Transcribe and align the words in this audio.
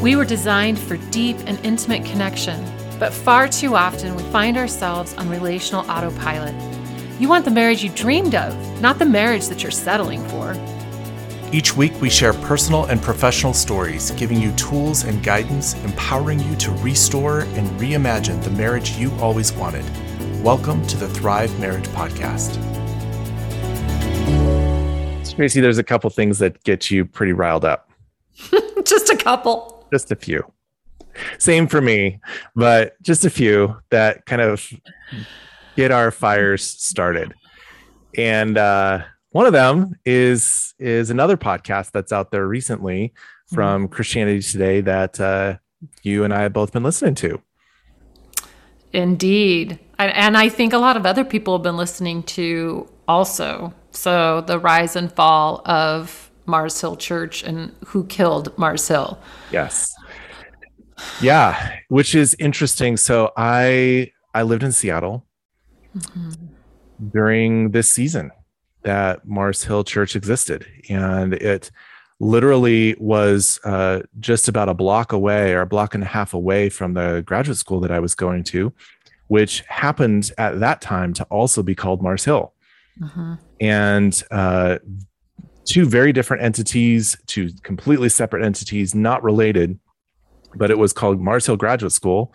We 0.00 0.16
were 0.16 0.24
designed 0.24 0.78
for 0.78 0.96
deep 1.10 1.36
and 1.44 1.62
intimate 1.62 2.06
connection, 2.06 2.64
but 2.98 3.12
far 3.12 3.46
too 3.46 3.76
often 3.76 4.16
we 4.16 4.22
find 4.30 4.56
ourselves 4.56 5.12
on 5.18 5.28
relational 5.28 5.84
autopilot. 5.90 6.54
You 7.20 7.28
want 7.28 7.44
the 7.44 7.50
marriage 7.50 7.84
you 7.84 7.90
dreamed 7.90 8.34
of, 8.34 8.80
not 8.80 8.98
the 8.98 9.04
marriage 9.04 9.48
that 9.48 9.62
you're 9.62 9.70
settling 9.70 10.26
for. 10.28 10.56
Each 11.52 11.76
week, 11.76 11.92
we 12.00 12.08
share 12.08 12.32
personal 12.32 12.86
and 12.86 13.02
professional 13.02 13.52
stories, 13.52 14.10
giving 14.12 14.40
you 14.40 14.52
tools 14.52 15.04
and 15.04 15.22
guidance, 15.22 15.74
empowering 15.84 16.40
you 16.40 16.56
to 16.56 16.70
restore 16.76 17.40
and 17.40 17.68
reimagine 17.78 18.42
the 18.42 18.50
marriage 18.52 18.92
you 18.92 19.12
always 19.16 19.52
wanted. 19.52 19.84
Welcome 20.42 20.86
to 20.86 20.96
the 20.96 21.10
Thrive 21.10 21.60
Marriage 21.60 21.88
Podcast. 21.88 22.54
Tracy, 25.36 25.60
there's 25.60 25.76
a 25.76 25.84
couple 25.84 26.08
things 26.08 26.38
that 26.38 26.64
get 26.64 26.90
you 26.90 27.04
pretty 27.04 27.34
riled 27.34 27.66
up. 27.66 27.90
just 28.84 29.10
a 29.10 29.16
couple. 29.18 29.79
Just 29.92 30.10
a 30.10 30.16
few. 30.16 30.52
Same 31.38 31.66
for 31.66 31.80
me, 31.80 32.20
but 32.54 33.00
just 33.02 33.24
a 33.24 33.30
few 33.30 33.76
that 33.90 34.26
kind 34.26 34.40
of 34.40 34.70
get 35.76 35.90
our 35.90 36.10
fires 36.10 36.62
started. 36.62 37.34
And 38.16 38.56
uh, 38.56 39.02
one 39.30 39.46
of 39.46 39.52
them 39.52 39.94
is 40.04 40.74
is 40.78 41.10
another 41.10 41.36
podcast 41.36 41.92
that's 41.92 42.12
out 42.12 42.30
there 42.30 42.46
recently 42.46 43.12
from 43.52 43.84
mm-hmm. 43.84 43.92
Christianity 43.92 44.42
Today 44.42 44.80
that 44.82 45.20
uh, 45.20 45.58
you 46.02 46.24
and 46.24 46.32
I 46.32 46.42
have 46.42 46.52
both 46.52 46.72
been 46.72 46.82
listening 46.82 47.14
to. 47.16 47.40
Indeed. 48.92 49.78
And 49.98 50.36
I 50.36 50.48
think 50.48 50.72
a 50.72 50.78
lot 50.78 50.96
of 50.96 51.06
other 51.06 51.24
people 51.24 51.54
have 51.54 51.62
been 51.62 51.76
listening 51.76 52.22
to 52.24 52.88
also. 53.06 53.74
So, 53.92 54.40
the 54.40 54.58
rise 54.58 54.96
and 54.96 55.12
fall 55.12 55.62
of 55.66 56.29
Mars 56.46 56.80
Hill 56.80 56.96
Church 56.96 57.42
and 57.42 57.72
who 57.86 58.04
killed 58.06 58.56
Mars 58.58 58.88
Hill. 58.88 59.18
Yes. 59.52 59.92
Yeah, 61.20 61.76
which 61.88 62.14
is 62.14 62.36
interesting. 62.38 62.96
So, 62.96 63.32
I 63.36 64.12
I 64.34 64.42
lived 64.42 64.62
in 64.62 64.72
Seattle 64.72 65.26
mm-hmm. 65.96 66.30
during 67.10 67.70
this 67.70 67.90
season 67.90 68.30
that 68.82 69.26
Mars 69.26 69.64
Hill 69.64 69.84
Church 69.84 70.16
existed. 70.16 70.66
And 70.88 71.34
it 71.34 71.70
literally 72.18 72.94
was 72.98 73.60
uh, 73.64 74.00
just 74.20 74.48
about 74.48 74.68
a 74.68 74.74
block 74.74 75.12
away 75.12 75.52
or 75.52 75.62
a 75.62 75.66
block 75.66 75.94
and 75.94 76.04
a 76.04 76.06
half 76.06 76.34
away 76.34 76.68
from 76.68 76.94
the 76.94 77.22
graduate 77.26 77.58
school 77.58 77.80
that 77.80 77.90
I 77.90 78.00
was 78.00 78.14
going 78.14 78.44
to, 78.44 78.72
which 79.28 79.60
happened 79.62 80.32
at 80.38 80.60
that 80.60 80.80
time 80.80 81.12
to 81.14 81.24
also 81.24 81.62
be 81.62 81.74
called 81.74 82.02
Mars 82.02 82.24
Hill. 82.24 82.52
Uh-huh. 83.02 83.36
And 83.60 84.22
uh, 84.30 84.78
two 85.70 85.86
very 85.86 86.12
different 86.12 86.42
entities, 86.42 87.16
two 87.26 87.50
completely 87.62 88.08
separate 88.08 88.44
entities, 88.44 88.92
not 88.92 89.22
related, 89.22 89.78
but 90.56 90.68
it 90.68 90.78
was 90.78 90.92
called 90.92 91.20
Mars 91.20 91.46
Hill 91.46 91.56
Graduate 91.56 91.92
School 91.92 92.34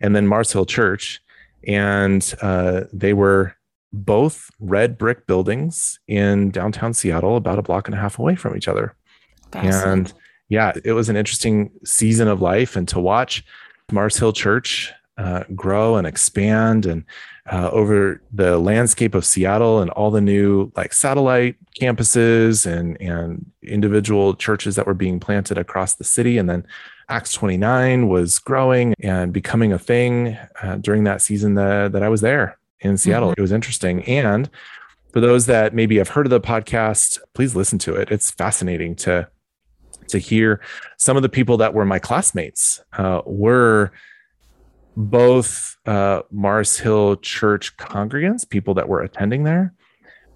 and 0.00 0.14
then 0.14 0.26
Mars 0.26 0.52
Hill 0.52 0.64
Church. 0.64 1.20
And 1.66 2.32
uh, 2.40 2.82
they 2.92 3.12
were 3.12 3.56
both 3.92 4.50
red 4.60 4.96
brick 4.98 5.26
buildings 5.26 5.98
in 6.06 6.52
downtown 6.52 6.94
Seattle, 6.94 7.36
about 7.36 7.58
a 7.58 7.62
block 7.62 7.88
and 7.88 7.94
a 7.96 7.98
half 7.98 8.20
away 8.20 8.36
from 8.36 8.56
each 8.56 8.68
other. 8.68 8.94
And 9.88 10.12
yeah, 10.48 10.72
it 10.84 10.92
was 10.92 11.08
an 11.08 11.16
interesting 11.16 11.72
season 11.84 12.28
of 12.28 12.40
life. 12.40 12.76
And 12.76 12.86
to 12.88 13.00
watch 13.00 13.44
Mars 13.90 14.16
Hill 14.16 14.32
Church 14.32 14.92
uh, 15.18 15.42
grow 15.56 15.96
and 15.96 16.06
expand 16.06 16.86
and 16.86 17.04
uh, 17.50 17.70
over 17.70 18.20
the 18.32 18.58
landscape 18.58 19.14
of 19.14 19.24
Seattle 19.24 19.80
and 19.80 19.90
all 19.92 20.10
the 20.10 20.20
new 20.20 20.72
like 20.76 20.92
satellite 20.92 21.56
campuses 21.80 22.66
and 22.66 23.00
and 23.00 23.50
individual 23.62 24.34
churches 24.34 24.76
that 24.76 24.86
were 24.86 24.94
being 24.94 25.20
planted 25.20 25.58
across 25.58 25.94
the 25.94 26.04
city 26.04 26.38
and 26.38 26.48
then 26.48 26.66
Acts 27.08 27.32
29 27.34 28.08
was 28.08 28.38
growing 28.38 28.94
and 29.00 29.32
becoming 29.32 29.72
a 29.72 29.78
thing 29.78 30.36
uh, 30.60 30.76
during 30.76 31.04
that 31.04 31.22
season 31.22 31.54
that, 31.54 31.92
that 31.92 32.02
I 32.02 32.08
was 32.08 32.20
there 32.20 32.58
in 32.80 32.96
Seattle. 32.96 33.30
Mm-hmm. 33.30 33.40
It 33.40 33.42
was 33.42 33.52
interesting. 33.52 34.02
And 34.04 34.50
for 35.12 35.20
those 35.20 35.46
that 35.46 35.72
maybe 35.72 35.98
have 35.98 36.08
heard 36.08 36.26
of 36.26 36.30
the 36.30 36.40
podcast, 36.40 37.20
please 37.32 37.54
listen 37.54 37.78
to 37.80 37.94
it. 37.94 38.10
It's 38.10 38.30
fascinating 38.30 38.96
to 38.96 39.28
to 40.08 40.18
hear 40.18 40.60
some 40.98 41.16
of 41.16 41.24
the 41.24 41.28
people 41.28 41.56
that 41.56 41.74
were 41.74 41.84
my 41.84 41.98
classmates 41.98 42.80
uh, 42.96 43.22
were 43.26 43.90
both 44.96 45.76
uh, 45.86 46.22
Mars 46.30 46.78
Hill 46.78 47.16
Church 47.16 47.76
congregants, 47.76 48.48
people 48.48 48.74
that 48.74 48.88
were 48.88 49.02
attending 49.02 49.44
there, 49.44 49.74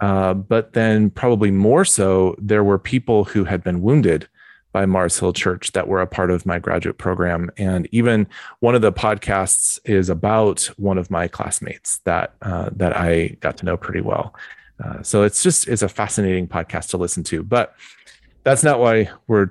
uh, 0.01 0.35
but 0.35 0.73
then 0.73 1.11
probably 1.11 1.51
more 1.51 1.85
so, 1.85 2.35
there 2.39 2.65
were 2.65 2.79
people 2.79 3.25
who 3.25 3.45
had 3.45 3.63
been 3.63 3.83
wounded 3.83 4.29
by 4.73 4.87
Mars 4.87 5.19
Hill 5.19 5.33
Church 5.33 5.73
that 5.73 5.89
were 5.89 6.01
a 6.01 6.07
part 6.07 6.31
of 6.31 6.47
my 6.47 6.59
graduate 6.59 6.97
program. 6.97 7.51
And 7.57 7.89
even 7.91 8.27
one 8.61 8.75
of 8.75 8.83
the 8.83 8.93
podcasts 8.93 9.79
is 9.85 10.09
about 10.09 10.63
one 10.77 10.97
of 10.97 11.11
my 11.11 11.29
classmates 11.29 11.99
that 11.99 12.35
uh, 12.41 12.71
that 12.77 12.97
I 12.97 13.37
got 13.41 13.57
to 13.59 13.67
know 13.67 13.77
pretty 13.77 14.01
well. 14.01 14.35
Uh, 14.83 15.03
so 15.03 15.23
it's 15.23 15.43
just 15.43 15.69
it's 15.69 15.83
a 15.83 15.89
fascinating 15.89 16.49
podcast 16.49 16.89
to 16.91 16.97
listen 16.97 17.25
to. 17.25 17.43
But 17.43 17.75
that's 18.45 18.63
not 18.63 18.81
why 18.81 19.11
we're 19.27 19.51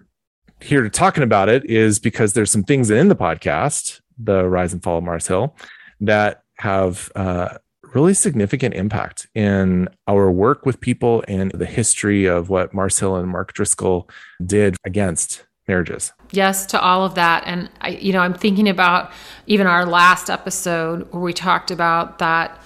here 0.62 0.82
to 0.82 0.90
talking 0.90 1.24
about 1.24 1.50
it. 1.50 1.66
Is 1.66 2.00
because 2.00 2.34
there's 2.34 2.52
some 2.52 2.64
things 2.64 2.90
in 2.90 3.10
the 3.10 3.16
podcast, 3.16 4.00
the 4.20 4.48
Rise 4.48 4.74
and 4.74 4.84
Fall 4.84 4.98
of 4.98 5.04
Mars 5.04 5.28
Hill, 5.28 5.56
that 6.02 6.44
have 6.58 7.12
uh, 7.16 7.58
really 7.94 8.14
significant 8.14 8.76
impact 8.76 9.28
in 9.34 9.90
our 10.08 10.30
work 10.30 10.66
with 10.66 10.80
people 10.80 11.24
and 11.28 11.52
the 11.52 11.66
history 11.66 12.26
of 12.26 12.50
what 12.50 12.74
Mars 12.74 13.00
Hill 13.00 13.16
and 13.16 13.30
Mark 13.30 13.54
Driscoll 13.54 14.10
did 14.46 14.76
against 14.86 15.46
marriages. 15.68 16.12
Yes, 16.32 16.66
to 16.68 16.82
all 16.82 17.06
of 17.06 17.16
that. 17.16 17.44
And 17.46 17.70
I, 17.82 17.90
you 17.90 18.12
know, 18.12 18.20
I'm 18.20 18.34
thinking 18.34 18.68
about 18.68 19.12
even 19.48 19.68
our 19.68 19.86
last 19.86 20.30
episode 20.30 21.12
where 21.12 21.22
we 21.22 21.34
talked 21.34 21.72
about 21.72 22.20
that 22.20 22.62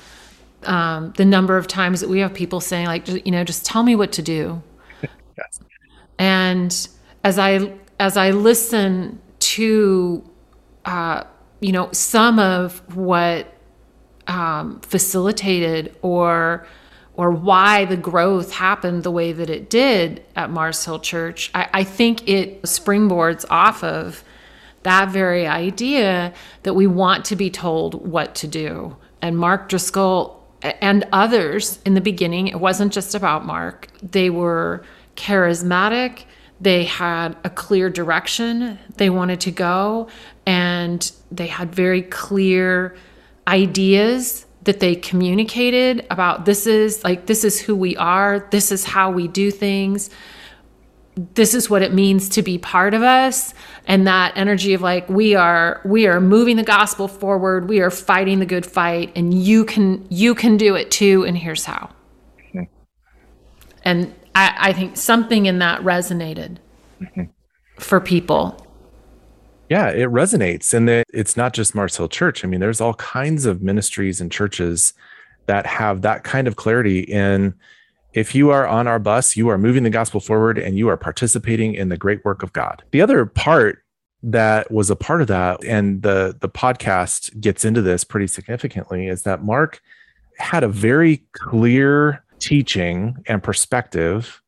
um, 0.64 1.14
the 1.18 1.26
number 1.26 1.58
of 1.58 1.68
times 1.68 2.00
that 2.02 2.10
we 2.10 2.20
have 2.20 2.34
people 2.34 2.62
saying, 2.62 2.88
like, 2.88 3.08
you 3.08 3.32
know, 3.32 3.44
just 3.44 3.66
tell 3.66 3.84
me 3.84 3.96
what 3.96 4.12
to 4.14 4.22
do. 4.22 4.62
yes. 5.38 5.60
And 6.18 6.88
as 7.24 7.38
I 7.38 7.74
as 8.00 8.18
I 8.18 8.32
listen 8.32 9.22
to, 9.40 10.30
uh, 10.86 11.24
you 11.64 11.72
know, 11.72 11.90
some 11.94 12.40
of 12.40 12.82
what 12.94 13.48
um, 14.28 14.82
facilitated 14.82 15.96
or 16.02 16.68
or 17.16 17.30
why 17.30 17.86
the 17.86 17.96
growth 17.96 18.52
happened 18.52 19.04
the 19.04 19.12
way 19.12 19.32
that 19.32 19.50
it 19.50 19.70
did 19.70 20.26
at 20.36 20.50
Mars 20.50 20.84
Hill 20.84 21.00
Church, 21.00 21.52
I, 21.54 21.70
I 21.72 21.84
think 21.84 22.28
it 22.28 22.64
springboards 22.64 23.46
off 23.52 23.84
of 23.84 24.24
that 24.82 25.10
very 25.10 25.46
idea 25.46 26.34
that 26.64 26.74
we 26.74 26.88
want 26.88 27.24
to 27.26 27.36
be 27.36 27.52
told 27.52 27.94
what 28.10 28.34
to 28.36 28.48
do. 28.48 28.98
And 29.22 29.38
Mark 29.38 29.70
Driscoll 29.70 30.44
and 30.64 31.08
others 31.12 31.80
in 31.86 31.94
the 31.94 32.02
beginning, 32.02 32.48
it 32.48 32.60
wasn't 32.60 32.92
just 32.92 33.14
about 33.14 33.46
Mark, 33.46 33.90
they 34.02 34.32
were 34.32 34.84
charismatic. 35.16 36.26
They 36.62 36.86
had 36.86 37.36
a 37.44 37.50
clear 37.50 37.90
direction 37.90 38.80
they 38.96 39.10
wanted 39.10 39.42
to 39.42 39.52
go, 39.52 40.08
and 40.46 41.12
they 41.32 41.48
had 41.48 41.74
very 41.74 42.02
clear 42.02 42.96
ideas 43.48 44.46
that 44.64 44.80
they 44.80 44.96
communicated 44.96 46.06
about 46.10 46.46
this 46.46 46.66
is 46.66 47.04
like 47.04 47.26
this 47.26 47.44
is 47.44 47.60
who 47.60 47.76
we 47.76 47.98
are 47.98 48.48
this 48.52 48.72
is 48.72 48.86
how 48.86 49.12
we 49.12 49.28
do 49.28 49.52
things 49.52 50.10
this 51.36 51.54
is 51.54 51.70
what 51.70 51.82
it 51.82 51.94
means 51.94 52.30
to 52.30 52.42
be 52.42 52.58
part 52.58 52.94
of 52.94 53.04
us 53.04 53.54
and 53.86 54.08
that 54.08 54.36
energy 54.36 54.74
of 54.74 54.82
like 54.82 55.08
we 55.10 55.36
are 55.36 55.82
we 55.86 56.08
are 56.08 56.20
moving 56.20 56.56
the 56.56 56.64
gospel 56.64 57.08
forward 57.08 57.70
we 57.70 57.82
are 57.82 57.92
fighting 57.92 58.40
the 58.40 58.46
good 58.46 58.66
fight 58.66 59.12
and 59.16 59.34
you 59.34 59.64
can 59.64 60.06
you 60.10 60.34
can 60.34 60.58
do 60.58 60.76
it 60.76 60.90
too 60.90 61.24
and 61.26 61.38
here's 61.38 61.66
how. 61.66 61.90
And 63.86 64.16
I, 64.36 64.56
I 64.58 64.74
think 64.74 64.98
something 64.98 65.46
in 65.46 65.60
that 65.60 65.82
resonated 65.82 66.58
mm-hmm. 67.02 67.24
for 67.80 68.00
people 68.00 68.60
yeah, 69.70 69.90
it 69.90 70.10
resonates. 70.10 70.72
And 70.72 70.88
it's 70.88 71.36
not 71.36 71.54
just 71.54 71.74
Mars 71.74 71.98
Hill 71.98 72.08
Church. 72.08 72.46
I 72.46 72.48
mean, 72.48 72.60
there's 72.60 72.80
all 72.80 72.94
kinds 72.94 73.48
of 73.48 73.64
ministries 73.64 74.22
and 74.22 74.32
churches 74.32 74.94
that 75.48 75.66
have 75.66 76.04
that 76.04 76.24
kind 76.24 76.48
of 76.48 76.56
clarity 76.56 77.00
in 77.00 77.56
if 78.14 78.36
you 78.36 78.52
are 78.52 78.68
on 78.68 78.88
our 78.88 79.00
bus, 79.00 79.36
you 79.36 79.50
are 79.50 79.58
moving 79.58 79.82
the 79.82 79.90
gospel 79.90 80.20
forward 80.20 80.60
and 80.60 80.78
you 80.78 80.88
are 80.90 80.98
participating 80.98 81.74
in 81.74 81.90
the 81.90 81.98
great 81.98 82.24
work 82.24 82.44
of 82.44 82.54
God. 82.54 82.84
The 82.92 83.02
other 83.02 83.26
part 83.26 83.84
that 84.22 84.72
was 84.72 84.92
a 84.92 84.96
part 84.96 85.22
of 85.22 85.28
that, 85.28 85.64
and 85.66 86.04
the 86.04 86.38
the 86.40 86.50
podcast 86.50 87.42
gets 87.42 87.66
into 87.66 87.82
this 87.82 88.04
pretty 88.04 88.28
significantly, 88.28 89.08
is 89.08 89.24
that 89.24 89.44
Mark 89.44 89.82
had 90.38 90.64
a 90.64 90.68
very 90.68 91.24
clear 91.32 92.24
teaching 92.44 93.16
and 93.26 93.42
perspective 93.42 94.42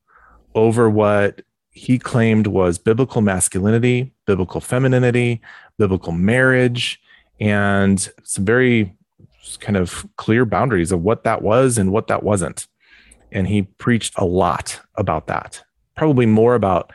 over 0.54 0.90
what 0.90 1.44
he 1.72 1.98
claimed 1.98 2.46
was 2.46 2.78
biblical 2.78 3.22
masculinity, 3.22 4.14
biblical 4.26 4.60
femininity, 4.60 5.42
biblical 5.78 6.12
marriage, 6.12 7.02
and 7.40 8.10
some 8.24 8.44
very 8.44 8.94
kind 9.62 9.78
of 9.78 10.06
clear 10.18 10.44
boundaries 10.44 10.92
of 10.92 11.04
what 11.04 11.24
that 11.24 11.42
was 11.42 11.78
and 11.78 11.94
what 11.94 12.08
that 12.08 12.22
wasn't. 12.22 12.68
And 13.32 13.48
he 13.48 13.62
preached 13.62 14.14
a 14.18 14.26
lot 14.26 14.82
about 14.96 15.28
that, 15.28 15.64
probably 15.96 16.26
more 16.26 16.56
about 16.56 16.92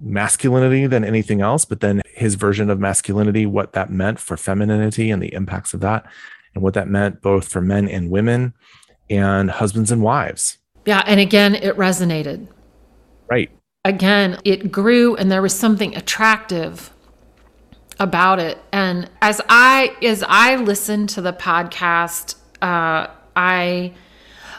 masculinity 0.00 0.88
than 0.88 1.04
anything 1.04 1.40
else, 1.40 1.64
but 1.64 1.78
then 1.78 2.02
his 2.14 2.34
version 2.34 2.68
of 2.68 2.80
masculinity, 2.80 3.46
what 3.46 3.74
that 3.74 3.92
meant 3.92 4.18
for 4.18 4.36
femininity 4.36 5.08
and 5.08 5.22
the 5.22 5.32
impacts 5.34 5.72
of 5.72 5.78
that, 5.80 6.04
and 6.52 6.64
what 6.64 6.74
that 6.74 6.88
meant 6.88 7.22
both 7.22 7.46
for 7.46 7.60
men 7.60 7.86
and 7.86 8.10
women 8.10 8.54
and 9.16 9.50
husbands 9.50 9.90
and 9.90 10.02
wives. 10.02 10.58
Yeah. 10.84 11.02
And 11.06 11.20
again, 11.20 11.54
it 11.54 11.76
resonated. 11.76 12.48
Right. 13.30 13.50
Again, 13.84 14.38
it 14.44 14.70
grew 14.70 15.16
and 15.16 15.30
there 15.30 15.42
was 15.42 15.54
something 15.54 15.96
attractive 15.96 16.92
about 17.98 18.38
it. 18.38 18.58
And 18.72 19.10
as 19.20 19.40
I 19.48 19.96
as 20.02 20.24
I 20.26 20.56
listened 20.56 21.08
to 21.10 21.22
the 21.22 21.32
podcast, 21.32 22.36
uh, 22.60 23.08
I 23.36 23.94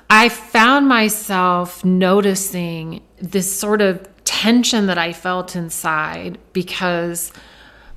I 0.10 0.30
found 0.30 0.88
myself 0.88 1.84
noticing 1.84 3.02
this 3.18 3.52
sort 3.52 3.82
of 3.82 4.08
tension 4.24 4.88
that 4.88 4.98
I 4.98 5.14
felt 5.14 5.56
inside 5.56 6.38
because 6.54 7.32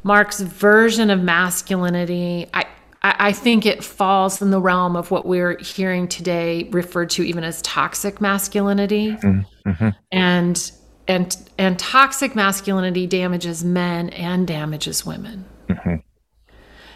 Mark's 0.02 0.40
version 0.40 1.10
of 1.10 1.20
masculinity, 1.22 2.48
I, 2.54 2.66
I 3.18 3.32
think 3.32 3.66
it 3.66 3.84
falls 3.84 4.40
in 4.40 4.50
the 4.50 4.60
realm 4.60 4.96
of 4.96 5.10
what 5.10 5.26
we're 5.26 5.58
hearing 5.58 6.08
today, 6.08 6.68
referred 6.70 7.10
to 7.10 7.22
even 7.22 7.44
as 7.44 7.60
toxic 7.62 8.20
masculinity. 8.20 9.12
Mm-hmm. 9.12 9.88
And 10.12 10.72
and 11.08 11.36
and 11.58 11.78
toxic 11.78 12.34
masculinity 12.34 13.06
damages 13.06 13.64
men 13.64 14.08
and 14.10 14.46
damages 14.46 15.04
women. 15.04 15.44
Mm-hmm. 15.68 15.96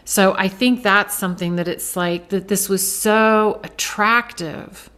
So 0.04 0.34
I 0.36 0.48
think 0.48 0.82
that's 0.82 1.14
something 1.14 1.56
that 1.56 1.68
it's 1.68 1.96
like 1.96 2.30
that 2.30 2.48
this 2.48 2.68
was 2.68 2.86
so 2.90 3.60
attractive 3.62 4.90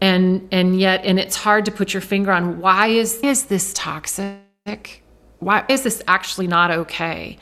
and 0.00 0.48
and 0.52 0.78
yet 0.80 1.04
and 1.04 1.18
it's 1.18 1.36
hard 1.36 1.64
to 1.66 1.70
put 1.70 1.92
your 1.92 2.00
finger 2.00 2.32
on 2.32 2.60
why 2.60 2.88
is 2.88 3.20
is 3.20 3.46
this 3.46 3.72
toxic? 3.74 5.04
Why 5.40 5.64
is 5.68 5.82
this 5.82 6.02
actually 6.08 6.46
not 6.46 6.70
okay? 6.70 7.38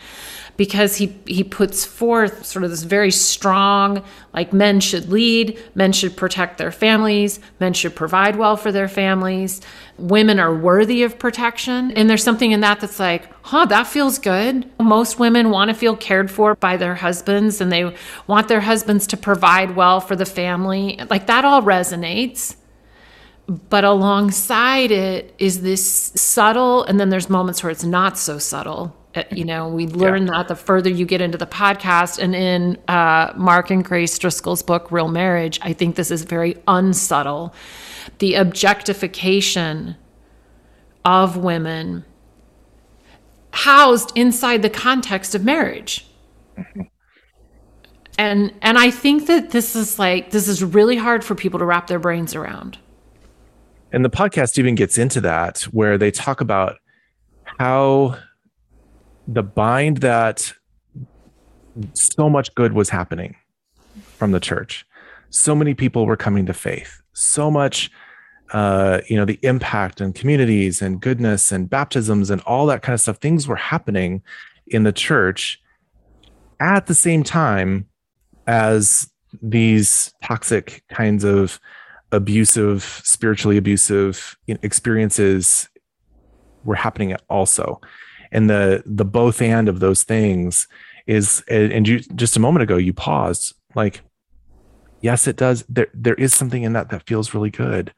Because 0.57 0.97
he 0.97 1.17
he 1.27 1.45
puts 1.45 1.85
forth 1.85 2.45
sort 2.45 2.65
of 2.65 2.71
this 2.71 2.83
very 2.83 3.11
strong 3.11 4.03
like 4.33 4.53
men 4.53 4.81
should 4.81 5.09
lead, 5.11 5.59
men 5.75 5.93
should 5.93 6.17
protect 6.17 6.59
their 6.59 6.73
families, 6.73 7.41
men 7.61 7.73
should 7.73 7.95
provide 7.95 8.37
well 8.37 8.57
for 8.57 8.73
their 8.73 8.89
families, 8.89 9.61
women 9.99 10.39
are 10.39 10.55
worthy 10.55 11.03
of 11.03 11.19
protection. 11.19 11.91
And 11.93 12.09
there's 12.09 12.25
something 12.25 12.53
in 12.53 12.61
that 12.61 12.81
that's 12.81 13.01
like, 13.01 13.29
"Huh, 13.43 13.67
that 13.67 13.87
feels 13.87 14.19
good." 14.19 14.67
Most 14.81 15.19
women 15.19 15.51
want 15.51 15.69
to 15.69 15.75
feel 15.75 15.97
cared 15.97 16.31
for 16.31 16.55
by 16.55 16.77
their 16.77 16.97
husbands 16.97 17.61
and 17.61 17.71
they 17.71 17.95
want 18.27 18.49
their 18.49 18.63
husbands 18.63 19.07
to 19.09 19.17
provide 19.17 19.77
well 19.77 20.01
for 20.01 20.17
the 20.17 20.27
family. 20.27 20.99
Like 21.11 21.27
that 21.27 21.45
all 21.45 21.63
resonates 21.63 22.57
but 23.69 23.85
alongside 23.85 24.91
it 24.91 25.33
is 25.39 25.63
this 25.63 26.13
subtle 26.17 26.83
and 26.85 26.99
then 26.99 27.11
there's 27.11 27.31
moments 27.31 27.63
where 27.63 27.71
it's 27.71 27.85
not 27.85 28.19
so 28.19 28.39
subtle 28.39 28.96
you 29.31 29.45
know, 29.45 29.69
we 29.69 29.87
learn 29.87 30.27
yeah. 30.27 30.33
that 30.33 30.49
the 30.49 30.57
further 30.57 30.91
you 30.91 31.07
get 31.07 31.21
into 31.21 31.39
the 31.39 31.47
podcast. 31.47 32.19
And 32.19 32.35
in 32.35 32.79
uh, 32.89 33.33
Mark 33.37 33.71
and 33.71 33.85
Grace 33.85 34.19
Driscoll's 34.19 34.63
book, 34.63 34.91
Real 34.91 35.09
Marriage, 35.09 35.59
I 35.63 35.73
think 35.73 35.97
this 35.97 36.11
is 36.11 36.23
very 36.23 36.57
unsubtle. 36.69 37.55
The 38.19 38.35
objectification 38.35 39.97
of 41.05 41.37
women 41.37 42.05
housed 43.53 44.13
inside 44.17 44.63
the 44.63 44.71
context 44.71 45.35
of 45.35 45.45
marriage. 45.45 46.07
Mm-hmm. 46.59 46.83
And 48.19 48.53
and 48.63 48.79
I 48.79 48.91
think 48.91 49.27
that 49.27 49.51
this 49.51 49.77
is 49.77 49.99
like 49.99 50.31
this 50.31 50.49
is 50.49 50.65
really 50.65 50.97
hard 50.97 51.23
for 51.23 51.35
people 51.35 51.59
to 51.59 51.65
wrap 51.65 51.87
their 51.87 51.99
brains 51.99 52.35
around. 52.35 52.79
And 53.93 54.05
the 54.05 54.11
podcast 54.11 54.59
even 54.59 54.75
gets 54.75 54.99
into 54.99 55.21
that 55.23 55.63
where 55.63 55.97
they 55.97 56.11
talk 56.11 56.41
about 56.41 56.79
how 57.45 58.19
the 59.27 59.43
bind 59.43 59.99
that 59.99 60.53
so 61.93 62.29
much 62.29 62.55
good 62.55 62.73
was 62.73 62.89
happening 62.89 63.37
from 64.17 64.33
the 64.33 64.41
church. 64.41 64.87
So 65.31 65.55
many 65.55 65.75
people 65.75 66.07
were 66.07 66.17
coming 66.17 66.47
to 66.47 66.55
faith. 66.55 67.03
So 67.13 67.51
much, 67.51 67.91
uh, 68.53 69.01
you 69.09 69.17
know, 69.17 69.25
the 69.25 69.39
impact 69.43 70.01
and 70.01 70.15
communities 70.15 70.81
and 70.81 71.01
goodness 71.01 71.51
and 71.51 71.69
baptisms 71.69 72.31
and 72.31 72.41
all 72.43 72.67
that 72.67 72.83
kind 72.83 72.95
of 72.95 73.01
stuff. 73.01 73.19
Things 73.19 73.49
were 73.49 73.57
happening 73.57 74.23
in 74.69 74.85
the 74.85 74.93
church 74.93 75.61
at 76.61 76.87
the 76.87 76.95
same 76.95 77.23
time 77.23 77.87
as 78.47 79.11
these 79.43 80.15
toxic 80.23 80.83
kinds 80.89 81.25
of 81.25 81.61
abusive, 82.13 83.03
spiritually 83.05 83.57
abusive 83.57 84.39
experiences 84.47 85.69
were 86.65 86.77
happening 86.77 87.15
also 87.29 87.81
and 88.33 88.49
the 88.51 88.83
the 88.87 89.05
both 89.05 89.41
and 89.43 89.69
of 89.69 89.81
those 89.81 90.03
things 90.03 90.69
is 91.07 91.43
and 91.49 91.87
you 91.87 92.01
just 92.01 92.37
a 92.37 92.41
moment 92.41 92.63
ago 92.63 92.77
you 92.77 92.93
paused 92.93 93.55
like 93.75 94.03
yes 95.01 95.27
it 95.27 95.37
does. 95.37 95.65
There 95.69 95.89
there 95.95 96.15
is 96.15 96.35
something 96.35 96.63
in 96.63 96.73
that 96.73 96.91
that 96.91 97.07
feels 97.07 97.35
really 97.35 97.51
good. 97.51 97.93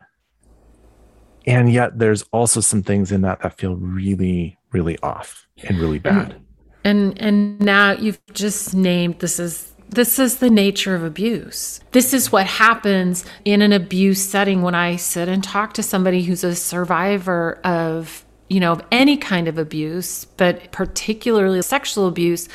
And 1.46 1.72
yet 1.72 1.98
there's 1.98 2.22
also 2.32 2.60
some 2.60 2.82
things 2.82 3.10
in 3.10 3.22
that 3.22 3.40
that 3.40 3.56
feel 3.58 3.76
really 3.76 4.58
really 4.72 4.98
off 4.98 5.46
and 5.64 5.78
really 5.78 5.98
bad. 5.98 6.40
and 6.84 7.19
and 7.20 7.58
now 7.60 7.92
you've 7.92 8.20
just 8.34 8.75
named 8.75 9.19
this 9.20 9.38
is 9.38 9.72
this 9.90 10.19
is 10.19 10.36
the 10.36 10.50
nature 10.50 10.94
of 10.94 11.02
abuse. 11.02 11.80
This 11.92 12.12
is 12.12 12.30
what 12.30 12.46
happens 12.46 13.25
in 13.46 13.62
an 13.62 13.72
abuse 13.72 14.20
setting 14.20 14.60
when 14.60 14.75
I 14.75 14.96
sit 14.96 15.28
and 15.28 15.42
talk 15.42 15.72
to 15.75 15.82
somebody 15.82 16.22
who's 16.22 16.44
a 16.44 16.54
survivor 16.54 17.58
of 17.64 18.26
you 18.49 18.61
know, 18.61 18.73
of 18.73 18.83
any 18.91 19.17
kind 19.17 19.49
of 19.49 19.59
abuse, 19.59 20.25
but 20.37 20.71
particularly 20.73 21.61
sexual 21.62 22.06
abuse, 22.06 22.49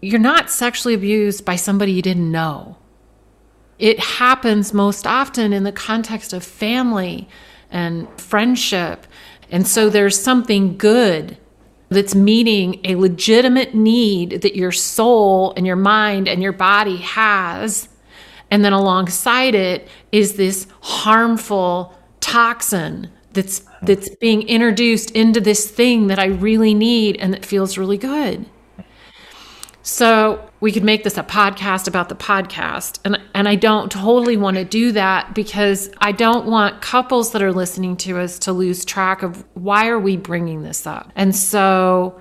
you're 0.00 0.20
not 0.20 0.50
sexually 0.50 0.94
abused 0.94 1.44
by 1.44 1.56
somebody 1.56 1.92
you 1.92 2.02
didn't 2.02 2.30
know. 2.30 2.76
It 3.78 3.98
happens 3.98 4.72
most 4.72 5.06
often 5.06 5.52
in 5.52 5.64
the 5.64 5.72
context 5.72 6.32
of 6.32 6.44
family 6.44 7.28
and 7.70 8.08
friendship. 8.20 9.06
And 9.50 9.66
so 9.66 9.90
there's 9.90 10.20
something 10.20 10.76
good 10.76 11.36
that's 11.88 12.14
meeting 12.14 12.80
a 12.84 12.96
legitimate 12.96 13.74
need 13.74 14.42
that 14.42 14.56
your 14.56 14.72
soul 14.72 15.52
and 15.56 15.66
your 15.66 15.76
mind 15.76 16.28
and 16.28 16.42
your 16.42 16.52
body 16.52 16.96
has. 16.96 17.88
And 18.50 18.64
then 18.64 18.72
alongside 18.72 19.54
it 19.54 19.88
is 20.12 20.34
this 20.34 20.66
harmful 20.80 21.94
toxin 22.20 23.10
that's 23.32 23.62
that's 23.86 24.14
being 24.16 24.42
introduced 24.42 25.10
into 25.12 25.40
this 25.40 25.70
thing 25.70 26.08
that 26.08 26.18
I 26.18 26.26
really 26.26 26.74
need 26.74 27.16
and 27.16 27.32
that 27.32 27.44
feels 27.44 27.78
really 27.78 27.98
good. 27.98 28.46
So 29.82 30.50
we 30.58 30.72
could 30.72 30.82
make 30.82 31.04
this 31.04 31.16
a 31.16 31.22
podcast 31.22 31.86
about 31.86 32.08
the 32.08 32.16
podcast. 32.16 32.98
And 33.04 33.20
and 33.34 33.48
I 33.48 33.54
don't 33.54 33.90
totally 33.90 34.36
want 34.36 34.56
to 34.56 34.64
do 34.64 34.90
that 34.92 35.32
because 35.32 35.90
I 35.98 36.10
don't 36.10 36.46
want 36.46 36.82
couples 36.82 37.30
that 37.32 37.42
are 37.42 37.52
listening 37.52 37.96
to 37.98 38.18
us 38.18 38.40
to 38.40 38.52
lose 38.52 38.84
track 38.84 39.22
of 39.22 39.44
why 39.54 39.86
are 39.86 40.00
we 40.00 40.16
bringing 40.16 40.62
this 40.62 40.88
up. 40.88 41.12
And 41.14 41.36
so 41.36 42.20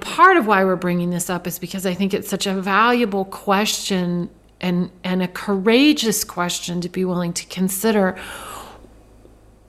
part 0.00 0.36
of 0.36 0.46
why 0.46 0.64
we're 0.64 0.76
bringing 0.76 1.08
this 1.08 1.30
up 1.30 1.46
is 1.46 1.58
because 1.58 1.86
I 1.86 1.94
think 1.94 2.12
it's 2.12 2.28
such 2.28 2.46
a 2.46 2.60
valuable 2.60 3.24
question 3.24 4.28
and 4.60 4.90
and 5.02 5.22
a 5.22 5.28
courageous 5.28 6.24
question 6.24 6.82
to 6.82 6.88
be 6.90 7.06
willing 7.06 7.32
to 7.32 7.46
consider 7.46 8.18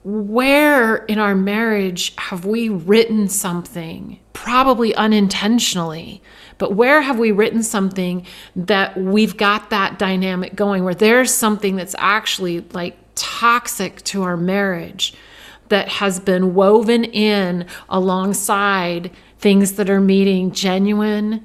where 0.02 0.96
in 0.96 1.18
our 1.18 1.34
marriage 1.34 2.14
have 2.16 2.44
we 2.44 2.68
written 2.68 3.28
something, 3.28 4.18
probably 4.32 4.94
unintentionally, 4.94 6.22
but 6.58 6.74
where 6.74 7.02
have 7.02 7.18
we 7.18 7.32
written 7.32 7.62
something 7.62 8.26
that 8.56 8.96
we've 8.96 9.36
got 9.36 9.70
that 9.70 9.98
dynamic 9.98 10.54
going 10.54 10.84
where 10.84 10.94
there's 10.94 11.32
something 11.32 11.76
that's 11.76 11.94
actually 11.98 12.60
like 12.72 12.96
toxic 13.14 14.02
to 14.04 14.22
our 14.22 14.36
marriage 14.36 15.14
that 15.68 15.88
has 15.88 16.18
been 16.18 16.54
woven 16.54 17.04
in 17.04 17.66
alongside 17.88 19.10
things 19.38 19.72
that 19.72 19.88
are 19.88 20.00
meeting 20.00 20.50
genuine 20.50 21.44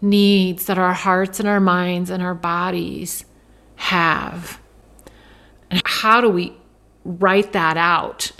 needs 0.00 0.66
that 0.66 0.78
our 0.78 0.92
hearts 0.92 1.40
and 1.40 1.48
our 1.48 1.60
minds 1.60 2.10
and 2.10 2.22
our 2.22 2.34
bodies 2.34 3.24
have? 3.76 4.60
And 5.70 5.80
how 5.84 6.20
do 6.20 6.28
we 6.28 6.56
write 7.04 7.52
that 7.52 7.76
out, 7.76 8.32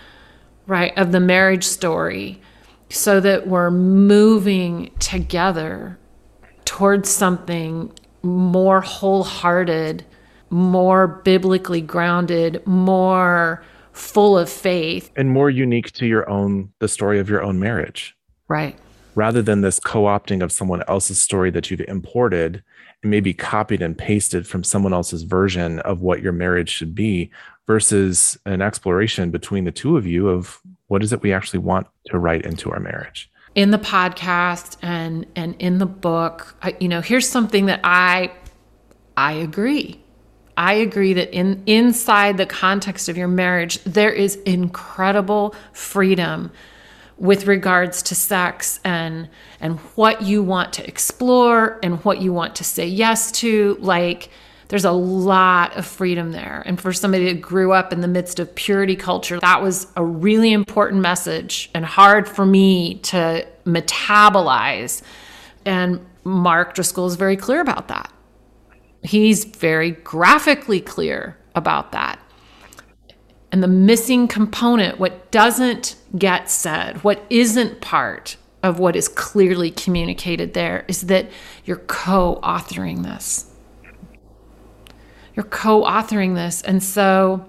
right, 0.66 0.96
of 0.96 1.12
the 1.12 1.20
marriage 1.20 1.64
story 1.64 2.40
so 2.88 3.20
that 3.20 3.46
we're 3.46 3.70
moving 3.70 4.90
together 4.98 5.98
towards 6.64 7.08
something 7.08 7.92
more 8.22 8.80
wholehearted, 8.80 10.04
more 10.50 11.06
biblically 11.06 11.80
grounded, 11.80 12.64
more 12.66 13.64
full 13.92 14.36
of 14.36 14.50
faith 14.50 15.10
and 15.16 15.30
more 15.30 15.48
unique 15.48 15.90
to 15.90 16.06
your 16.06 16.28
own 16.28 16.70
the 16.80 16.88
story 16.88 17.18
of 17.18 17.30
your 17.30 17.42
own 17.42 17.58
marriage. 17.58 18.14
Right. 18.46 18.78
Rather 19.16 19.42
than 19.42 19.62
this 19.62 19.80
co-opting 19.80 20.42
of 20.42 20.52
someone 20.52 20.84
else's 20.86 21.20
story 21.20 21.50
that 21.50 21.70
you've 21.70 21.80
imported 21.88 22.62
and 23.02 23.10
maybe 23.10 23.34
copied 23.34 23.82
and 23.82 23.98
pasted 23.98 24.46
from 24.46 24.62
someone 24.62 24.92
else's 24.92 25.22
version 25.22 25.80
of 25.80 26.02
what 26.02 26.22
your 26.22 26.32
marriage 26.32 26.68
should 26.68 26.94
be 26.94 27.30
versus 27.66 28.38
an 28.44 28.62
exploration 28.62 29.30
between 29.30 29.64
the 29.64 29.72
two 29.72 29.96
of 29.96 30.06
you 30.06 30.28
of 30.28 30.60
what 30.86 31.02
is 31.02 31.12
it 31.12 31.22
we 31.22 31.32
actually 31.32 31.58
want 31.58 31.86
to 32.04 32.18
write 32.18 32.44
into 32.44 32.70
our 32.70 32.78
marriage? 32.78 33.28
In 33.54 33.70
the 33.70 33.78
podcast 33.78 34.76
and 34.82 35.26
and 35.34 35.56
in 35.58 35.78
the 35.78 35.86
book 35.86 36.54
I, 36.62 36.76
you 36.78 36.88
know 36.88 37.00
here's 37.00 37.28
something 37.28 37.66
that 37.66 37.80
i 37.82 38.30
i 39.16 39.32
agree. 39.32 40.00
I 40.58 40.74
agree 40.74 41.14
that 41.14 41.34
in 41.34 41.62
inside 41.66 42.36
the 42.36 42.46
context 42.46 43.08
of 43.08 43.16
your 43.16 43.28
marriage 43.28 43.82
there 43.84 44.12
is 44.12 44.36
incredible 44.44 45.54
freedom 45.72 46.52
with 47.18 47.46
regards 47.46 48.02
to 48.02 48.14
sex 48.14 48.78
and 48.84 49.28
and 49.60 49.78
what 49.96 50.22
you 50.22 50.42
want 50.42 50.72
to 50.74 50.86
explore 50.86 51.78
and 51.82 52.04
what 52.04 52.20
you 52.20 52.32
want 52.32 52.54
to 52.56 52.64
say 52.64 52.86
yes 52.86 53.32
to 53.32 53.76
like 53.80 54.30
there's 54.68 54.84
a 54.84 54.90
lot 54.90 55.76
of 55.76 55.86
freedom 55.86 56.32
there. 56.32 56.64
And 56.66 56.80
for 56.80 56.92
somebody 56.92 57.26
that 57.26 57.40
grew 57.40 57.72
up 57.72 57.92
in 57.92 58.00
the 58.00 58.08
midst 58.08 58.40
of 58.40 58.52
purity 58.54 58.96
culture 58.96 59.38
that 59.40 59.62
was 59.62 59.86
a 59.96 60.04
really 60.04 60.52
important 60.52 61.00
message 61.02 61.70
and 61.72 61.84
hard 61.84 62.28
for 62.28 62.44
me 62.44 62.96
to 63.04 63.46
metabolize. 63.64 65.02
And 65.64 66.04
mark 66.24 66.74
driscoll 66.74 67.06
is 67.06 67.14
very 67.14 67.36
clear 67.36 67.60
about 67.60 67.88
that. 67.88 68.12
He's 69.02 69.44
very 69.44 69.92
graphically 69.92 70.80
clear 70.80 71.38
about 71.54 71.92
that 71.92 72.18
and 73.52 73.62
the 73.62 73.68
missing 73.68 74.28
component, 74.28 74.98
what 74.98 75.30
doesn't 75.30 75.96
get 76.16 76.50
said, 76.50 77.02
what 77.04 77.24
isn't 77.30 77.80
part 77.80 78.36
of 78.62 78.78
what 78.78 78.96
is 78.96 79.08
clearly 79.08 79.70
communicated 79.70 80.54
there, 80.54 80.84
is 80.88 81.02
that 81.02 81.28
you're 81.64 81.76
co 81.76 82.40
authoring 82.42 83.02
this. 83.04 83.52
You're 85.34 85.44
co 85.44 85.84
authoring 85.84 86.34
this. 86.34 86.62
And 86.62 86.82
so 86.82 87.46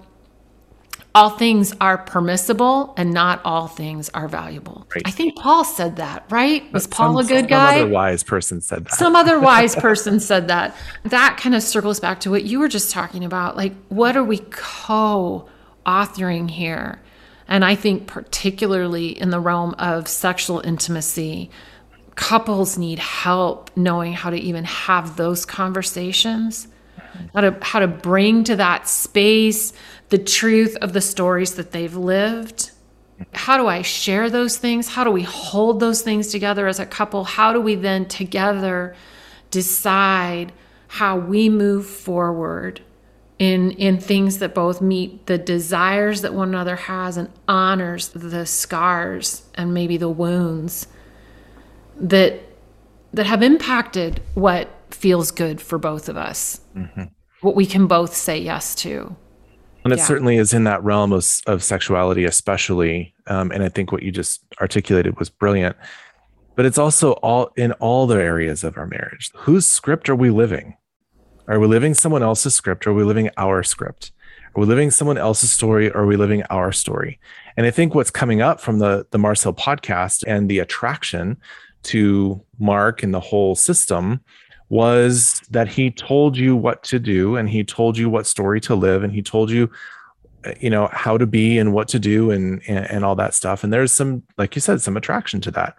all 1.15 1.31
things 1.31 1.73
are 1.81 1.97
permissible 1.97 2.93
and 2.95 3.11
not 3.11 3.41
all 3.43 3.67
things 3.67 4.09
are 4.09 4.27
valuable. 4.27 4.85
Right. 4.93 5.01
I 5.05 5.09
think 5.09 5.35
Paul 5.35 5.63
said 5.63 5.95
that, 5.95 6.25
right? 6.29 6.71
Was 6.71 6.85
Paul 6.85 7.15
some, 7.15 7.25
a 7.25 7.27
good 7.27 7.49
guy? 7.49 7.77
Some 7.77 7.85
other 7.85 7.91
wise 7.91 8.23
person 8.23 8.61
said 8.61 8.85
that. 8.85 8.93
Some 8.93 9.15
other 9.15 9.39
wise 9.39 9.75
person 9.87 10.19
said 10.19 10.47
that. 10.49 10.75
That 11.05 11.37
kind 11.41 11.55
of 11.55 11.63
circles 11.63 11.99
back 11.99 12.19
to 12.19 12.29
what 12.29 12.43
you 12.43 12.59
were 12.59 12.67
just 12.67 12.91
talking 12.91 13.25
about. 13.25 13.57
Like, 13.57 13.73
what 13.89 14.15
are 14.15 14.23
we 14.23 14.37
co 14.51 15.49
authoring 15.87 16.51
here. 16.51 17.01
And 17.47 17.63
I 17.63 17.75
think, 17.75 18.07
particularly 18.07 19.17
in 19.19 19.29
the 19.29 19.39
realm 19.39 19.73
of 19.79 20.07
sexual 20.07 20.59
intimacy, 20.59 21.49
couples 22.15 22.77
need 22.77 22.99
help 22.99 23.71
knowing 23.77 24.13
how 24.13 24.29
to 24.29 24.37
even 24.37 24.65
have 24.65 25.15
those 25.15 25.45
conversations, 25.45 26.67
how 27.33 27.41
to, 27.41 27.57
how 27.61 27.79
to 27.79 27.87
bring 27.87 28.43
to 28.43 28.55
that 28.57 28.87
space 28.87 29.71
the 30.09 30.17
truth 30.17 30.75
of 30.81 30.93
the 30.93 31.01
stories 31.01 31.55
that 31.55 31.71
they've 31.71 31.95
lived. 31.95 32.71
How 33.33 33.57
do 33.57 33.67
I 33.67 33.81
share 33.81 34.29
those 34.29 34.57
things? 34.57 34.89
How 34.89 35.03
do 35.03 35.11
we 35.11 35.23
hold 35.23 35.79
those 35.79 36.01
things 36.01 36.27
together 36.27 36.67
as 36.67 36.79
a 36.79 36.85
couple? 36.85 37.23
How 37.23 37.53
do 37.53 37.61
we 37.61 37.75
then 37.75 38.07
together 38.07 38.95
decide 39.49 40.51
how 40.87 41.17
we 41.17 41.49
move 41.49 41.85
forward 41.85 42.81
in 43.39 43.71
in 43.71 43.99
things 43.99 44.39
that 44.39 44.55
both 44.55 44.81
meet 44.81 45.27
the 45.27 45.37
desires 45.37 46.21
that 46.21 46.33
one 46.33 46.49
another 46.49 46.75
has 46.75 47.17
and 47.17 47.29
honors 47.47 48.09
the 48.09 48.45
scars 48.45 49.43
and 49.55 49.73
maybe 49.73 49.97
the 49.97 50.09
wounds 50.09 50.87
that 51.95 52.41
that 53.13 53.25
have 53.25 53.43
impacted 53.43 54.21
what 54.33 54.69
feels 54.89 55.31
good 55.31 55.61
for 55.61 55.77
both 55.77 56.09
of 56.09 56.17
us. 56.17 56.61
Mm-hmm. 56.75 57.03
what 57.41 57.55
we 57.55 57.65
can 57.65 57.87
both 57.87 58.15
say 58.15 58.37
yes 58.37 58.73
to. 58.75 59.15
And 59.83 59.93
it 59.93 59.99
yeah. 59.99 60.05
certainly 60.05 60.37
is 60.37 60.53
in 60.53 60.65
that 60.65 60.83
realm 60.83 61.13
of, 61.13 61.25
of 61.45 61.63
sexuality 61.63 62.25
especially 62.25 63.13
um, 63.27 63.51
and 63.51 63.63
i 63.63 63.69
think 63.69 63.91
what 63.91 64.03
you 64.03 64.11
just 64.11 64.41
articulated 64.59 65.19
was 65.19 65.29
brilliant. 65.29 65.75
But 66.55 66.65
it's 66.65 66.79
also 66.79 67.11
all 67.11 67.51
in 67.55 67.73
all 67.73 68.07
the 68.07 68.15
areas 68.15 68.63
of 68.63 68.77
our 68.77 68.87
marriage. 68.87 69.29
Whose 69.35 69.67
script 69.67 70.09
are 70.09 70.15
we 70.15 70.31
living 70.31 70.75
are 71.47 71.59
we 71.59 71.67
living 71.67 71.93
someone 71.93 72.23
else's 72.23 72.55
script 72.55 72.85
or 72.85 72.91
are 72.91 72.93
we 72.93 73.03
living 73.03 73.29
our 73.37 73.63
script? 73.63 74.11
Are 74.55 74.61
we 74.61 74.65
living 74.65 74.91
someone 74.91 75.17
else's 75.17 75.51
story 75.51 75.89
or 75.91 76.01
are 76.01 76.05
we 76.05 76.17
living 76.17 76.43
our 76.49 76.71
story? 76.71 77.19
And 77.55 77.65
I 77.65 77.71
think 77.71 77.95
what's 77.95 78.11
coming 78.11 78.41
up 78.41 78.59
from 78.59 78.79
the, 78.79 79.05
the 79.11 79.17
Mars 79.17 79.43
Hill 79.43 79.53
podcast 79.53 80.23
and 80.27 80.49
the 80.49 80.59
attraction 80.59 81.37
to 81.83 82.43
Mark 82.59 83.03
and 83.03 83.13
the 83.13 83.19
whole 83.19 83.55
system 83.55 84.19
was 84.69 85.41
that 85.49 85.67
he 85.67 85.89
told 85.89 86.35
you 86.35 86.55
what 86.55 86.83
to 86.83 86.99
do 86.99 87.37
and 87.37 87.49
he 87.49 87.63
told 87.63 87.97
you 87.97 88.09
what 88.09 88.27
story 88.27 88.59
to 88.59 88.75
live 88.75 89.03
and 89.03 89.13
he 89.13 89.21
told 89.21 89.49
you 89.49 89.69
you 90.59 90.69
know 90.69 90.89
how 90.91 91.17
to 91.17 91.25
be 91.25 91.57
and 91.57 91.73
what 91.73 91.87
to 91.87 91.99
do 91.99 92.31
and, 92.31 92.61
and 92.67 92.85
and, 92.89 93.05
all 93.05 93.15
that 93.15 93.33
stuff 93.33 93.63
and 93.63 93.71
there's 93.71 93.91
some 93.91 94.23
like 94.37 94.55
you 94.55 94.61
said 94.61 94.81
some 94.81 94.97
attraction 94.97 95.39
to 95.41 95.51
that 95.51 95.75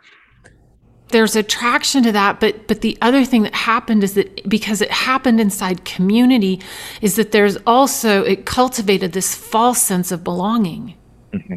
there's 1.11 1.37
attraction 1.37 2.03
to 2.03 2.12
that 2.12 2.41
but 2.41 2.67
but 2.67 2.81
the 2.81 2.97
other 3.00 3.25
thing 3.25 3.43
that 3.43 3.55
happened 3.55 4.05
is 4.05 4.15
that 4.15 4.49
because 4.49 4.81
it 4.81 4.91
happened 4.91 5.41
inside 5.41 5.85
community 5.85 6.61
is 7.00 7.17
that 7.17 7.33
there's 7.33 7.57
also 7.67 8.23
it 8.23 8.47
cultivated 8.47 9.12
this 9.12 9.35
false 9.35 9.81
sense 9.83 10.12
of 10.12 10.25
belonging. 10.25 10.95
Mm-hmm. 11.33 11.57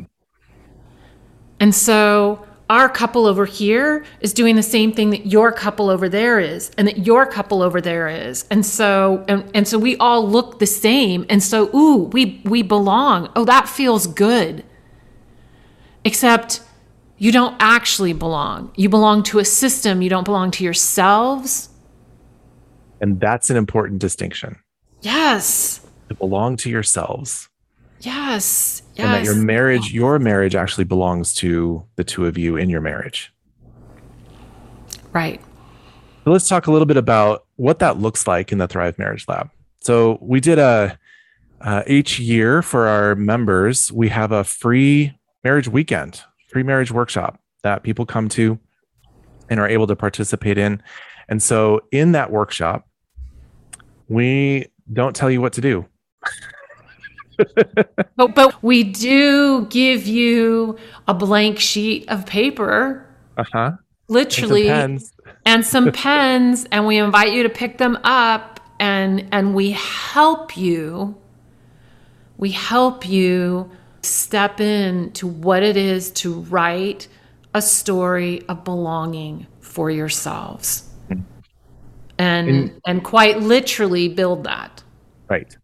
and 1.60 1.74
so 1.74 2.46
our 2.72 2.88
couple 2.88 3.26
over 3.26 3.46
here 3.46 4.06
is 4.22 4.34
doing 4.34 4.56
the 4.56 4.64
same 4.64 4.94
thing 4.94 5.10
that 5.10 5.26
your 5.26 5.52
couple 5.52 5.90
over 5.90 6.08
there 6.08 6.40
is 6.40 6.72
and 6.78 6.88
that 6.88 7.06
your 7.06 7.26
couple 7.26 7.62
over 7.62 7.82
there 7.82 8.08
is. 8.08 8.46
And 8.50 8.66
so 8.66 9.26
and, 9.28 9.50
and 9.54 9.68
so 9.68 9.78
we 9.78 9.98
all 9.98 10.26
look 10.26 10.60
the 10.60 10.66
same 10.66 11.26
and 11.30 11.44
so 11.44 11.70
ooh 11.76 12.10
we 12.14 12.42
we 12.46 12.62
belong. 12.62 13.30
Oh 13.36 13.44
that 13.44 13.68
feels 13.68 14.08
good. 14.08 14.64
Except 16.06 16.62
you 17.22 17.32
don't 17.32 17.56
actually 17.60 18.14
belong. 18.14 18.72
You 18.76 18.90
belong 18.90 19.22
to 19.26 19.38
a 19.38 19.46
system, 19.46 20.02
you 20.02 20.10
don't 20.10 20.24
belong 20.24 20.50
to 20.52 20.64
yourselves. 20.64 21.70
And 23.00 23.20
that's 23.20 23.52
an 23.52 23.58
important 23.58 24.02
distinction. 24.02 24.58
Yes. 25.02 25.82
To 26.10 26.16
belong 26.16 26.58
to 26.58 26.70
yourselves. 26.72 27.48
Yes. 28.00 28.82
Yes. 28.96 29.06
And 29.06 29.14
that 29.14 29.24
your 29.24 29.36
marriage, 29.36 29.94
your 29.94 30.18
marriage 30.18 30.56
actually 30.56 30.86
belongs 30.86 31.36
to 31.36 31.86
the 31.96 32.04
two 32.04 32.26
of 32.26 32.40
you 32.40 32.58
in 32.58 32.72
your 32.72 32.82
marriage. 32.82 33.32
Right. 35.14 35.40
So 36.24 36.32
let's 36.32 36.50
talk 36.50 36.66
a 36.66 36.72
little 36.72 36.88
bit 36.88 36.98
about 36.98 37.46
what 37.58 37.78
that 37.80 38.00
looks 38.00 38.26
like 38.26 38.52
in 38.52 38.58
the 38.58 38.68
Thrive 38.68 38.98
Marriage 38.98 39.28
Lab. 39.28 39.52
So 39.82 40.18
we 40.22 40.40
did 40.40 40.58
a 40.58 40.98
uh, 41.62 41.84
each 41.86 42.20
year 42.20 42.64
for 42.64 42.88
our 42.88 43.14
members, 43.14 43.92
we 43.92 44.10
have 44.10 44.32
a 44.32 44.44
free 44.44 45.14
marriage 45.44 45.68
weekend 45.68 46.24
pre 46.52 46.64
marriage 46.64 46.92
workshop 46.92 47.40
that 47.64 47.84
people 47.84 48.06
come 48.06 48.30
to 48.30 48.60
and 49.50 49.60
are 49.60 49.68
able 49.68 49.88
to 49.88 49.96
participate 49.96 50.58
in. 50.58 50.82
And 51.30 51.42
so 51.42 51.82
in 51.92 52.12
that 52.14 52.32
workshop, 52.32 52.88
we 54.08 54.68
don't 54.92 55.16
tell 55.16 55.30
you 55.32 55.42
what 55.42 55.54
to 55.54 55.62
do. 55.62 55.86
but, 58.16 58.36
but 58.36 58.64
we 58.64 58.84
do 58.84 59.66
give 59.68 60.08
you 60.08 60.78
a 61.08 61.14
blank 61.14 61.60
sheet 61.60 62.08
of 62.10 62.26
paper. 62.26 63.06
Uh-huh. 63.38 63.72
Literally. 64.08 64.70
And 64.70 65.02
some, 65.02 65.26
and 65.46 65.66
some 65.66 65.92
pens. 65.94 66.68
And 66.72 66.86
we 66.86 66.98
invite 66.98 67.32
you 67.32 67.44
to 67.44 67.50
pick 67.50 67.78
them 67.78 67.98
up 68.04 68.60
and 68.80 69.28
and 69.32 69.54
we 69.54 69.72
help 69.72 70.58
you. 70.58 71.16
We 72.38 72.52
help 72.52 73.08
you 73.08 73.70
step 74.02 74.60
in 74.60 75.12
to 75.14 75.28
what 75.28 75.64
it 75.64 75.78
is 75.78 76.12
to 76.12 76.42
write 76.42 77.08
a 77.54 77.62
story 77.62 78.44
of 78.48 78.64
belonging 78.64 79.48
for 79.60 79.92
yourselves. 79.92 80.88
And 82.18 82.50
in, 82.50 82.82
and 82.86 83.04
quite 83.04 83.40
literally 83.40 84.08
build 84.08 84.44
that. 84.44 84.84
Right. 85.28 85.56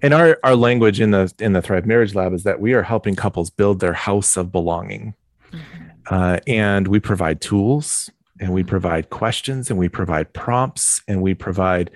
And 0.00 0.14
our 0.14 0.38
our 0.42 0.56
language 0.56 1.00
in 1.00 1.10
the 1.10 1.32
in 1.38 1.52
the 1.52 1.60
thrive 1.60 1.84
marriage 1.84 2.14
lab 2.14 2.32
is 2.32 2.44
that 2.44 2.60
we 2.60 2.72
are 2.72 2.82
helping 2.82 3.14
couples 3.14 3.50
build 3.50 3.80
their 3.80 3.92
house 3.92 4.36
of 4.38 4.50
belonging. 4.50 5.14
Mm-hmm. 5.52 6.14
uh, 6.14 6.38
and 6.46 6.88
we 6.88 6.98
provide 6.98 7.42
tools 7.42 8.10
and 8.40 8.54
we 8.54 8.62
provide 8.62 9.10
questions 9.10 9.68
and 9.68 9.78
we 9.78 9.88
provide 9.88 10.32
prompts 10.32 11.02
and 11.06 11.20
we 11.20 11.34
provide 11.34 11.90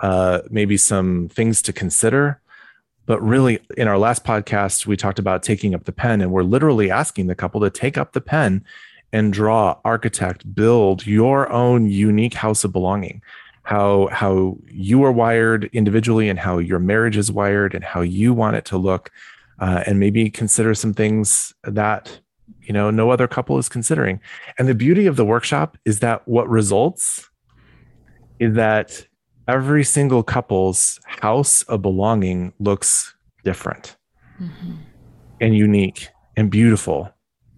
uh, 0.00 0.42
maybe 0.48 0.76
some 0.76 1.28
things 1.28 1.60
to 1.62 1.72
consider 1.72 2.40
but 3.10 3.20
really, 3.24 3.58
in 3.76 3.88
our 3.88 3.98
last 3.98 4.22
podcast, 4.22 4.86
we 4.86 4.96
talked 4.96 5.18
about 5.18 5.42
taking 5.42 5.74
up 5.74 5.82
the 5.82 5.90
pen, 5.90 6.20
and 6.20 6.30
we're 6.30 6.44
literally 6.44 6.92
asking 6.92 7.26
the 7.26 7.34
couple 7.34 7.60
to 7.60 7.68
take 7.68 7.98
up 7.98 8.12
the 8.12 8.20
pen 8.20 8.64
and 9.12 9.32
draw, 9.32 9.76
architect, 9.84 10.54
build 10.54 11.04
your 11.04 11.50
own 11.50 11.90
unique 11.90 12.34
house 12.34 12.62
of 12.62 12.70
belonging. 12.70 13.20
How 13.64 14.06
how 14.12 14.58
you 14.68 15.02
are 15.02 15.10
wired 15.10 15.68
individually, 15.72 16.28
and 16.28 16.38
how 16.38 16.58
your 16.58 16.78
marriage 16.78 17.16
is 17.16 17.32
wired, 17.32 17.74
and 17.74 17.82
how 17.82 18.00
you 18.00 18.32
want 18.32 18.54
it 18.54 18.64
to 18.66 18.78
look, 18.78 19.10
uh, 19.58 19.82
and 19.88 19.98
maybe 19.98 20.30
consider 20.30 20.72
some 20.72 20.94
things 20.94 21.52
that 21.64 22.20
you 22.62 22.72
know 22.72 22.92
no 22.92 23.10
other 23.10 23.26
couple 23.26 23.58
is 23.58 23.68
considering 23.68 24.20
and 24.56 24.68
the 24.68 24.74
beauty 24.74 25.06
of 25.06 25.16
the 25.16 25.24
workshop 25.24 25.76
is 25.84 25.98
that 25.98 26.28
what 26.28 26.48
results 26.48 27.28
is 28.38 28.54
that 28.54 29.04
every 29.50 29.82
single 29.82 30.22
couple's 30.22 31.00
house 31.06 31.64
of 31.64 31.82
belonging 31.82 32.52
looks 32.60 33.14
different 33.42 33.96
mm-hmm. 34.40 34.74
and 35.40 35.56
unique 35.56 36.08
and 36.36 36.50
beautiful 36.52 37.10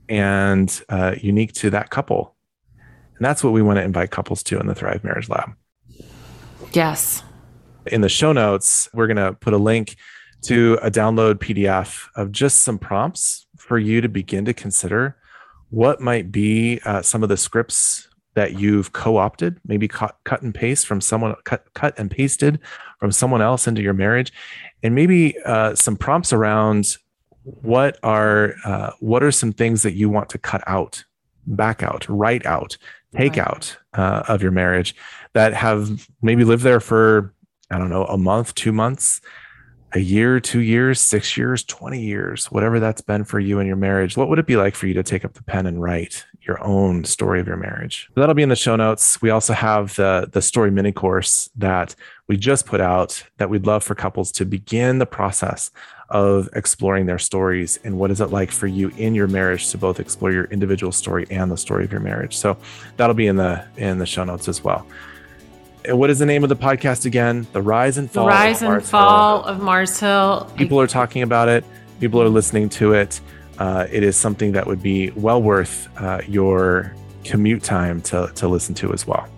and 0.08 0.82
uh, 0.88 1.14
unique 1.20 1.52
to 1.52 1.68
that 1.68 1.90
couple. 1.90 2.34
And 3.16 3.26
that's 3.26 3.44
what 3.44 3.52
we 3.52 3.61
want 3.61 3.76
to 3.78 3.82
invite 3.82 4.11
couples 4.11 4.42
to 4.44 4.58
in 4.58 4.66
the 4.66 4.75
thrive 4.75 5.04
marriage 5.04 5.28
lab. 5.28 5.50
Yes. 6.72 7.22
In 7.87 8.00
the 8.00 8.08
show 8.08 8.32
notes 8.32 8.88
we're 8.94 9.06
going 9.06 9.18
to 9.18 9.34
put 9.34 9.52
a 9.52 9.58
link 9.58 9.96
to 10.44 10.78
a 10.82 10.90
download 10.90 11.34
pdf 11.34 12.08
of 12.16 12.32
just 12.32 12.61
some 12.61 12.78
prompts 12.78 13.46
for 13.58 13.78
you 13.78 14.00
to 14.00 14.08
begin 14.08 14.46
to 14.46 14.54
consider 14.54 15.16
what 15.68 16.00
might 16.00 16.32
be 16.32 16.80
uh, 16.84 17.02
some 17.02 17.22
of 17.22 17.28
the 17.28 17.37
scripts 17.37 18.08
that 18.34 18.58
you've 18.58 18.92
co-opted, 18.92 19.60
maybe 19.66 19.88
cut, 19.88 20.16
cut 20.24 20.42
and 20.42 20.54
paste 20.54 20.86
from 20.86 21.00
someone, 21.00 21.34
cut, 21.44 21.66
cut 21.74 21.98
and 21.98 22.10
pasted 22.10 22.58
from 22.98 23.12
someone 23.12 23.42
else 23.42 23.66
into 23.66 23.82
your 23.82 23.92
marriage, 23.92 24.32
and 24.82 24.94
maybe 24.94 25.36
uh, 25.44 25.74
some 25.74 25.96
prompts 25.96 26.32
around 26.32 26.96
what 27.44 27.98
are 28.02 28.54
uh, 28.64 28.90
what 29.00 29.22
are 29.22 29.32
some 29.32 29.52
things 29.52 29.82
that 29.82 29.94
you 29.94 30.08
want 30.08 30.28
to 30.30 30.38
cut 30.38 30.62
out, 30.66 31.04
back 31.46 31.82
out, 31.82 32.06
write 32.08 32.46
out, 32.46 32.76
take 33.16 33.36
right. 33.36 33.46
out 33.46 33.76
uh, 33.94 34.22
of 34.28 34.42
your 34.42 34.52
marriage 34.52 34.94
that 35.34 35.52
have 35.52 36.08
maybe 36.22 36.44
lived 36.44 36.62
there 36.62 36.80
for 36.80 37.34
I 37.70 37.78
don't 37.78 37.90
know 37.90 38.04
a 38.04 38.18
month, 38.18 38.54
two 38.54 38.72
months, 38.72 39.20
a 39.94 40.00
year, 40.00 40.40
two 40.40 40.61
years, 40.61 41.00
six 41.00 41.37
years, 41.37 41.62
20 41.64 42.00
years, 42.00 42.46
whatever 42.46 42.80
that's 42.80 43.02
been 43.02 43.25
for 43.25 43.38
you 43.38 43.58
in 43.61 43.66
your 43.66 43.76
marriage, 43.76 44.16
what 44.16 44.28
would 44.28 44.38
it 44.38 44.46
be 44.46 44.56
like 44.56 44.75
for 44.75 44.87
you 44.87 44.94
to 44.94 45.02
take 45.02 45.25
up 45.25 45.34
the 45.34 45.42
pen 45.42 45.66
and 45.66 45.82
write 45.82 46.25
your 46.42 46.62
own 46.64 47.04
story 47.04 47.40
of 47.40 47.46
your 47.46 47.56
marriage? 47.56 48.08
That'll 48.14 48.34
be 48.34 48.42
in 48.42 48.49
the 48.49 48.56
show 48.56 48.75
notes. 48.75 49.20
We 49.20 49.30
also 49.30 49.52
have 49.52 49.94
the, 49.96 50.28
the 50.32 50.40
story 50.40 50.70
mini 50.70 50.92
course 50.92 51.50
that 51.56 51.94
we 52.26 52.37
just 52.37 52.64
put 52.64 52.80
out 52.80 53.22
that 53.37 53.50
we'd 53.50 53.66
love 53.66 53.84
for 53.84 53.94
couples 53.94 54.32
to 54.32 54.46
begin 54.46 54.99
the 54.99 55.06
process 55.06 55.70
of 56.08 56.49
exploring 56.54 57.06
their 57.06 57.18
stories 57.18 57.78
and 57.84 57.99
what 57.99 58.11
is 58.11 58.20
it 58.20 58.26
like 58.26 58.50
for 58.50 58.66
you 58.66 58.90
in 58.96 59.14
your 59.14 59.26
marriage 59.26 59.70
to 59.70 59.78
both 59.78 59.99
explore 60.00 60.30
your 60.30 60.44
individual 60.44 60.92
story 60.92 61.26
and 61.30 61.50
the 61.50 61.56
story 61.56 61.84
of 61.84 61.92
your 61.92 62.00
marriage. 62.00 62.37
So 62.37 62.56
that'll 62.96 63.14
be 63.14 63.26
in 63.26 63.37
the 63.37 63.64
in 63.76 63.99
the 63.99 64.06
show 64.06 64.25
notes 64.25 64.49
as 64.49 64.62
well 64.62 64.87
what 65.88 66.10
is 66.10 66.18
the 66.18 66.26
name 66.26 66.42
of 66.42 66.48
the 66.48 66.56
podcast 66.56 67.06
again? 67.06 67.46
The 67.52 67.62
Rise 67.62 67.98
and 67.98 68.10
Fall. 68.10 68.24
The 68.24 68.30
Rise 68.30 68.62
and 68.62 68.84
Fall 68.84 69.42
Hill. 69.42 69.52
of 69.54 69.62
Mars 69.62 69.98
Hill. 69.98 70.50
People 70.56 70.80
are 70.80 70.86
talking 70.86 71.22
about 71.22 71.48
it. 71.48 71.64
People 72.00 72.22
are 72.22 72.28
listening 72.28 72.68
to 72.70 72.92
it. 72.94 73.20
Uh, 73.58 73.86
it 73.90 74.02
is 74.02 74.16
something 74.16 74.52
that 74.52 74.66
would 74.66 74.82
be 74.82 75.10
well 75.10 75.42
worth 75.42 75.88
uh, 76.00 76.20
your 76.26 76.94
commute 77.24 77.62
time 77.62 78.00
to 78.02 78.30
to 78.34 78.48
listen 78.48 78.74
to 78.76 78.92
as 78.92 79.06
well. 79.06 79.28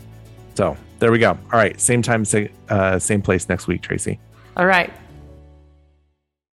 So 0.54 0.76
there 0.98 1.12
we 1.12 1.18
go. 1.18 1.30
All 1.30 1.58
right, 1.58 1.78
same 1.80 2.00
time, 2.02 2.24
uh, 2.68 2.98
same 2.98 3.20
place 3.22 3.48
next 3.48 3.66
week, 3.66 3.82
Tracy. 3.82 4.18
All 4.56 4.66
right. 4.66 4.92